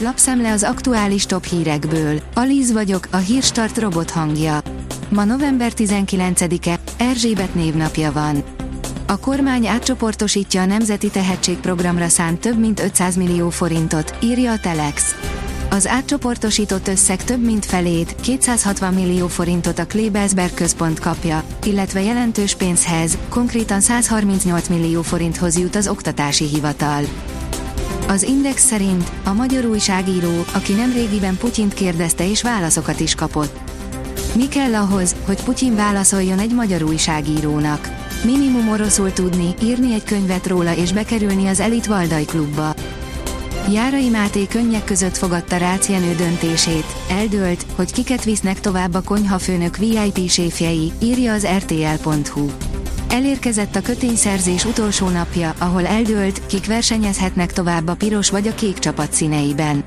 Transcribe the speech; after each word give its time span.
Lapszemle 0.00 0.52
az 0.52 0.62
aktuális 0.62 1.26
top 1.26 1.44
hírekből. 1.44 2.20
Alíz 2.34 2.72
vagyok, 2.72 3.08
a 3.10 3.16
hírstart 3.16 3.78
robot 3.78 4.10
hangja. 4.10 4.60
Ma 5.08 5.24
november 5.24 5.72
19-e, 5.76 6.78
Erzsébet 6.98 7.54
névnapja 7.54 8.12
van. 8.12 8.42
A 9.06 9.18
kormány 9.18 9.66
átcsoportosítja 9.66 10.62
a 10.62 10.64
Nemzeti 10.64 11.10
Tehetségprogramra 11.10 12.08
szánt 12.08 12.40
több 12.40 12.58
mint 12.58 12.80
500 12.80 13.16
millió 13.16 13.50
forintot, 13.50 14.16
írja 14.22 14.52
a 14.52 14.58
Telex. 14.58 15.14
Az 15.70 15.86
átcsoportosított 15.86 16.88
összeg 16.88 17.24
több 17.24 17.44
mint 17.44 17.64
felét, 17.66 18.14
260 18.20 18.94
millió 18.94 19.26
forintot 19.26 19.78
a 19.78 19.86
Klebelsberg 19.86 20.54
központ 20.54 20.98
kapja, 20.98 21.44
illetve 21.64 22.02
jelentős 22.02 22.54
pénzhez, 22.54 23.18
konkrétan 23.28 23.80
138 23.80 24.68
millió 24.68 25.02
forinthoz 25.02 25.58
jut 25.58 25.76
az 25.76 25.88
oktatási 25.88 26.44
hivatal. 26.44 27.02
Az 28.08 28.22
Index 28.22 28.64
szerint 28.64 29.10
a 29.24 29.32
magyar 29.32 29.64
újságíró, 29.64 30.44
aki 30.54 30.72
nem 30.72 30.92
régiben 30.92 31.36
Putyint 31.36 31.74
kérdezte 31.74 32.30
és 32.30 32.42
válaszokat 32.42 33.00
is 33.00 33.14
kapott. 33.14 33.58
Mi 34.34 34.48
kell 34.48 34.74
ahhoz, 34.74 35.16
hogy 35.26 35.42
Putyin 35.42 35.74
válaszoljon 35.74 36.38
egy 36.38 36.54
magyar 36.54 36.82
újságírónak? 36.82 37.88
Minimum 38.24 38.68
oroszul 38.68 39.12
tudni, 39.12 39.54
írni 39.62 39.94
egy 39.94 40.04
könyvet 40.04 40.46
róla 40.46 40.76
és 40.76 40.92
bekerülni 40.92 41.46
az 41.46 41.60
Elit 41.60 41.86
Valdai 41.86 42.24
klubba. 42.24 42.74
Járai 43.72 44.08
Máté 44.08 44.46
könnyek 44.46 44.84
között 44.84 45.16
fogadta 45.16 45.56
Rácz 45.56 45.88
Jenő 45.88 46.14
döntését, 46.14 46.86
eldőlt, 47.10 47.66
hogy 47.76 47.92
kiket 47.92 48.24
visznek 48.24 48.60
tovább 48.60 48.94
a 48.94 49.02
konyhafőnök 49.02 49.76
VIP 49.76 50.28
séfjei, 50.28 50.92
írja 51.00 51.32
az 51.32 51.46
rtl.hu. 51.46 52.67
Elérkezett 53.08 53.76
a 53.76 53.80
kötényszerzés 53.80 54.64
utolsó 54.64 55.08
napja, 55.08 55.54
ahol 55.58 55.86
eldőlt, 55.86 56.46
kik 56.46 56.66
versenyezhetnek 56.66 57.52
tovább 57.52 57.88
a 57.88 57.94
piros 57.94 58.30
vagy 58.30 58.48
a 58.48 58.54
kék 58.54 58.78
csapat 58.78 59.12
színeiben. 59.12 59.82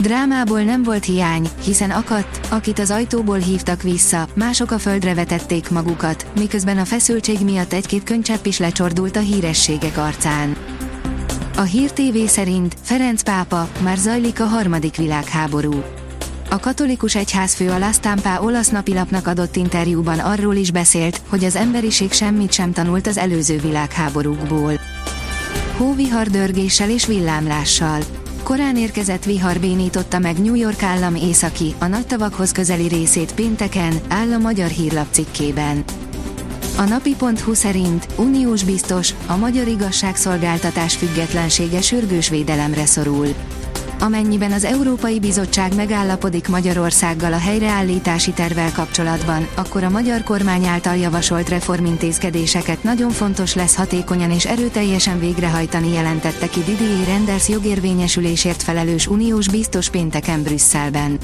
Drámából 0.00 0.62
nem 0.62 0.82
volt 0.82 1.04
hiány, 1.04 1.48
hiszen 1.64 1.90
akadt, 1.90 2.46
akit 2.48 2.78
az 2.78 2.90
ajtóból 2.90 3.38
hívtak 3.38 3.82
vissza, 3.82 4.28
mások 4.34 4.70
a 4.70 4.78
földre 4.78 5.14
vetették 5.14 5.70
magukat, 5.70 6.26
miközben 6.38 6.78
a 6.78 6.84
feszültség 6.84 7.38
miatt 7.44 7.72
egy-két 7.72 8.02
könycsepp 8.02 8.44
is 8.44 8.58
lecsordult 8.58 9.16
a 9.16 9.20
hírességek 9.20 9.98
arcán. 9.98 10.56
A 11.56 11.62
Hír 11.62 11.90
TV 11.92 12.24
szerint 12.26 12.76
Ferenc 12.82 13.22
pápa, 13.22 13.68
már 13.82 13.96
zajlik 13.96 14.40
a 14.40 14.44
harmadik 14.44 14.96
világháború. 14.96 15.82
A 16.50 16.58
katolikus 16.58 17.14
egyházfő 17.14 17.70
a 17.70 17.78
Lasztámpá 17.78 18.40
olasz 18.40 18.68
napilapnak 18.68 19.26
adott 19.26 19.56
interjúban 19.56 20.18
arról 20.18 20.54
is 20.54 20.70
beszélt, 20.70 21.20
hogy 21.28 21.44
az 21.44 21.56
emberiség 21.56 22.12
semmit 22.12 22.52
sem 22.52 22.72
tanult 22.72 23.06
az 23.06 23.16
előző 23.16 23.58
világháborúkból. 23.58 24.72
Hóvihar 25.76 26.26
dörgéssel 26.26 26.90
és 26.90 27.06
villámlással. 27.06 28.00
Korán 28.42 28.76
érkezett 28.76 29.24
vihar 29.24 29.60
bénította 29.60 30.18
meg 30.18 30.38
New 30.38 30.54
York 30.54 30.82
állam 30.82 31.14
északi, 31.14 31.74
a 31.78 31.86
nagy 31.86 32.06
tavakhoz 32.06 32.52
közeli 32.52 32.88
részét 32.88 33.34
pénteken, 33.34 33.92
áll 34.08 34.32
a 34.32 34.38
magyar 34.38 34.68
hírlap 34.68 35.06
cikkében. 35.10 35.84
A 36.76 36.82
napi.hu 36.82 37.54
szerint 37.54 38.06
uniós 38.16 38.64
biztos, 38.64 39.14
a 39.26 39.36
magyar 39.36 39.66
igazságszolgáltatás 39.68 40.96
függetlensége 40.96 41.80
sürgős 41.80 42.28
védelemre 42.28 42.86
szorul. 42.86 43.34
Amennyiben 44.00 44.52
az 44.52 44.64
Európai 44.64 45.20
Bizottság 45.20 45.74
megállapodik 45.74 46.48
Magyarországgal 46.48 47.32
a 47.32 47.38
helyreállítási 47.38 48.30
tervvel 48.30 48.72
kapcsolatban, 48.72 49.48
akkor 49.54 49.82
a 49.82 49.90
magyar 49.90 50.22
kormány 50.22 50.66
által 50.66 50.96
javasolt 50.96 51.48
reformintézkedéseket 51.48 52.82
nagyon 52.82 53.10
fontos 53.10 53.54
lesz 53.54 53.76
hatékonyan 53.76 54.30
és 54.30 54.46
erőteljesen 54.46 55.18
végrehajtani 55.18 55.92
jelentette 55.92 56.48
ki 56.48 56.60
Didier 56.64 57.06
Renders 57.06 57.48
jogérvényesülésért 57.48 58.62
felelős 58.62 59.06
uniós 59.06 59.48
biztos 59.48 59.90
pénteken 59.90 60.42
Brüsszelben. 60.42 61.18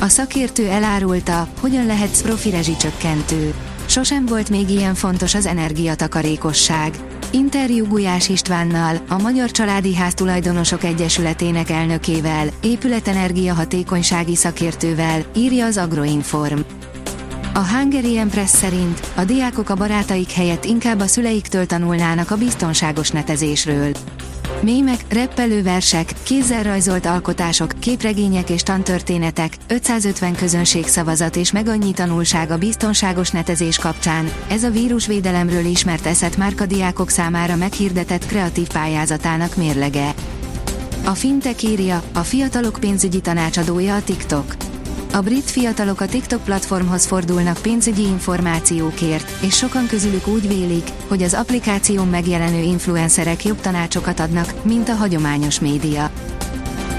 A 0.00 0.08
szakértő 0.08 0.66
elárulta, 0.66 1.48
hogyan 1.60 1.86
lehet 1.86 2.22
profi 2.22 2.50
rezsicsökkentő. 2.50 3.54
Sosem 3.88 4.26
volt 4.26 4.50
még 4.50 4.70
ilyen 4.70 4.94
fontos 4.94 5.34
az 5.34 5.46
energiatakarékosság. 5.46 6.94
Interjú 7.30 7.86
Gulyás 7.86 8.28
Istvánnal, 8.28 8.96
a 9.08 9.18
Magyar 9.18 9.50
Családi 9.50 9.94
Ház 9.94 10.14
Tulajdonosok 10.14 10.84
Egyesületének 10.84 11.70
elnökével, 11.70 12.48
épületenergia 12.62 13.54
hatékonysági 13.54 14.36
szakértővel, 14.36 15.24
írja 15.36 15.66
az 15.66 15.76
Agroinform. 15.76 16.60
A 17.54 17.68
Hungary 17.68 18.18
Empress 18.18 18.50
szerint 18.50 19.12
a 19.14 19.24
diákok 19.24 19.68
a 19.68 19.74
barátaik 19.74 20.30
helyett 20.30 20.64
inkább 20.64 21.00
a 21.00 21.06
szüleiktől 21.06 21.66
tanulnának 21.66 22.30
a 22.30 22.36
biztonságos 22.36 23.10
netezésről. 23.10 23.92
Mémek, 24.60 25.04
reppelő 25.08 25.62
versek, 25.62 26.12
kézzel 26.22 26.62
rajzolt 26.62 27.06
alkotások, 27.06 27.72
képregények 27.78 28.50
és 28.50 28.62
tantörténetek, 28.62 29.56
550 29.66 30.34
közönségszavazat 30.34 31.36
és 31.36 31.52
meg 31.52 31.68
annyi 31.68 31.92
tanulság 31.92 32.50
a 32.50 32.58
biztonságos 32.58 33.30
netezés 33.30 33.78
kapcsán, 33.78 34.30
ez 34.48 34.64
a 34.64 34.70
vírusvédelemről 34.70 35.64
ismert 35.64 36.06
eszet 36.06 36.36
márka 36.36 36.66
diákok 36.66 37.10
számára 37.10 37.56
meghirdetett 37.56 38.26
kreatív 38.26 38.66
pályázatának 38.66 39.56
mérlege. 39.56 40.14
A 41.04 41.14
Fintech 41.14 41.64
írja, 41.64 42.02
a 42.12 42.20
fiatalok 42.20 42.76
pénzügyi 42.80 43.20
tanácsadója 43.20 43.94
a 43.94 44.02
TikTok. 44.02 44.67
A 45.12 45.20
brit 45.20 45.50
fiatalok 45.50 46.00
a 46.00 46.06
TikTok 46.06 46.44
platformhoz 46.44 47.06
fordulnak 47.06 47.58
pénzügyi 47.62 48.02
információkért, 48.02 49.44
és 49.44 49.56
sokan 49.56 49.86
közülük 49.86 50.26
úgy 50.26 50.48
vélik, 50.48 50.88
hogy 51.08 51.22
az 51.22 51.34
applikáción 51.34 52.08
megjelenő 52.08 52.62
influencerek 52.62 53.44
jobb 53.44 53.60
tanácsokat 53.60 54.20
adnak, 54.20 54.64
mint 54.64 54.88
a 54.88 54.94
hagyományos 54.94 55.60
média. 55.60 56.10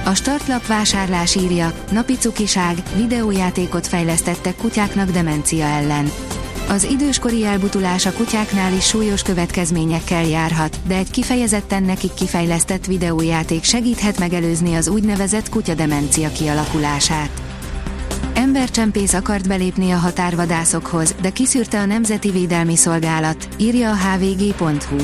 A 0.06 0.14
startlap 0.14 0.66
vásárlás 0.66 1.36
írja, 1.36 1.74
napi 1.92 2.18
cukiság, 2.18 2.84
videójátékot 2.96 3.88
fejlesztettek 3.88 4.56
kutyáknak 4.56 5.10
demencia 5.10 5.66
ellen. 5.66 6.12
Az 6.70 6.84
időskori 6.84 7.46
elbutulás 7.46 8.06
a 8.06 8.12
kutyáknál 8.12 8.74
is 8.74 8.88
súlyos 8.88 9.22
következményekkel 9.22 10.24
járhat, 10.24 10.80
de 10.88 10.96
egy 10.96 11.12
kifejezetten 11.12 11.84
nekik 11.84 12.14
kifejlesztett 12.14 12.86
videójáték 12.86 13.64
segíthet 13.64 14.20
megelőzni 14.20 14.76
az 14.76 14.88
úgynevezett 14.88 15.50
kutyademencia 15.50 16.32
kialakulását. 16.32 17.49
Embercsempész 18.50 19.14
akart 19.14 19.48
belépni 19.48 19.92
a 19.92 19.98
határvadászokhoz, 19.98 21.16
de 21.22 21.30
kiszűrte 21.30 21.80
a 21.80 21.86
Nemzeti 21.86 22.30
Védelmi 22.32 22.76
Szolgálat, 22.76 23.48
írja 23.58 23.90
a 23.92 23.96
hvg.hu. 23.96 24.98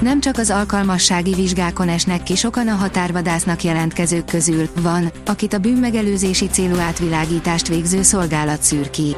Nem 0.00 0.20
csak 0.20 0.38
az 0.38 0.50
alkalmassági 0.50 1.34
vizsgákon 1.34 1.88
esnek 1.88 2.22
ki 2.22 2.36
sokan 2.36 2.68
a 2.68 2.74
határvadásznak 2.74 3.62
jelentkezők 3.62 4.24
közül, 4.24 4.68
van, 4.80 5.10
akit 5.24 5.52
a 5.52 5.58
bűnmegelőzési 5.58 6.46
célú 6.46 6.78
átvilágítást 6.78 7.68
végző 7.68 8.02
szolgálat 8.02 8.62
szűr 8.62 8.90
ki. 8.90 9.16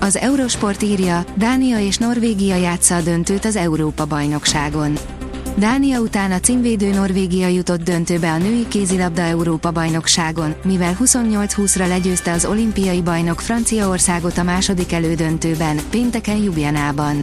Az 0.00 0.16
Eurosport 0.16 0.82
írja, 0.82 1.24
Dánia 1.36 1.78
és 1.78 1.96
Norvégia 1.96 2.56
játsza 2.56 2.96
a 2.96 3.00
döntőt 3.00 3.44
az 3.44 3.56
Európa-bajnokságon. 3.56 4.92
Dánia 5.56 6.00
után 6.00 6.32
a 6.32 6.40
címvédő 6.40 6.90
Norvégia 6.90 7.48
jutott 7.48 7.82
döntőbe 7.82 8.32
a 8.32 8.38
női 8.38 8.68
kézilabda 8.68 9.22
Európa 9.22 9.70
bajnokságon, 9.70 10.54
mivel 10.64 10.96
28-20-ra 11.04 11.88
legyőzte 11.88 12.32
az 12.32 12.44
olimpiai 12.44 13.02
bajnok 13.02 13.40
Franciaországot 13.40 14.38
a 14.38 14.42
második 14.42 14.92
elődöntőben, 14.92 15.80
pénteken 15.90 16.36
Ljubljanában. 16.36 17.22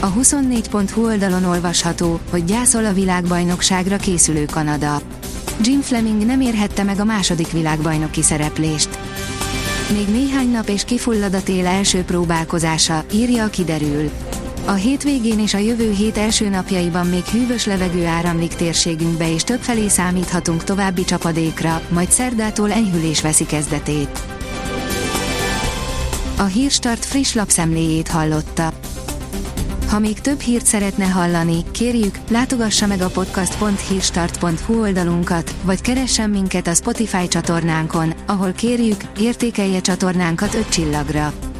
A 0.00 0.12
24.hu 0.12 1.04
oldalon 1.04 1.44
olvasható, 1.44 2.20
hogy 2.30 2.44
gyászol 2.44 2.84
a 2.84 2.92
világbajnokságra 2.92 3.96
készülő 3.96 4.44
Kanada. 4.44 5.00
Jim 5.62 5.80
Fleming 5.80 6.26
nem 6.26 6.40
érhette 6.40 6.82
meg 6.82 7.00
a 7.00 7.04
második 7.04 7.52
világbajnoki 7.52 8.22
szereplést. 8.22 8.98
Még 9.92 10.08
néhány 10.08 10.50
nap 10.50 10.68
és 10.68 10.84
kifullad 10.84 11.34
a 11.34 11.42
tél 11.42 11.66
első 11.66 12.02
próbálkozása, 12.02 13.04
írja 13.12 13.44
a 13.44 13.48
kiderül. 13.48 14.10
A 14.66 14.72
hétvégén 14.72 15.38
és 15.38 15.54
a 15.54 15.58
jövő 15.58 15.92
hét 15.92 16.18
első 16.18 16.48
napjaiban 16.48 17.06
még 17.06 17.24
hűvös 17.24 17.66
levegő 17.66 18.06
áramlik 18.06 18.54
térségünkbe 18.54 19.32
és 19.32 19.42
többfelé 19.42 19.88
számíthatunk 19.88 20.64
további 20.64 21.04
csapadékra, 21.04 21.80
majd 21.88 22.10
szerdától 22.10 22.72
enyhülés 22.72 23.20
veszi 23.20 23.46
kezdetét. 23.46 24.22
A 26.36 26.42
Hírstart 26.42 27.04
friss 27.04 27.34
lapszemléjét 27.34 28.08
hallotta. 28.08 28.72
Ha 29.88 29.98
még 29.98 30.20
több 30.20 30.40
hírt 30.40 30.66
szeretne 30.66 31.06
hallani, 31.06 31.64
kérjük, 31.70 32.18
látogassa 32.30 32.86
meg 32.86 33.00
a 33.00 33.08
podcast.hírstart.hu 33.08 34.80
oldalunkat, 34.80 35.54
vagy 35.62 35.80
keressen 35.80 36.30
minket 36.30 36.66
a 36.66 36.74
Spotify 36.74 37.28
csatornánkon, 37.28 38.14
ahol 38.26 38.52
kérjük, 38.52 39.00
értékelje 39.18 39.80
csatornánkat 39.80 40.54
5 40.54 40.68
csillagra. 40.68 41.32